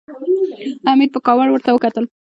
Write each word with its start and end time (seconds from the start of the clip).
حميد 0.87 1.09
په 1.13 1.19
کاوړ 1.25 1.47
ورته 1.51 1.69
وکتل. 1.71 2.05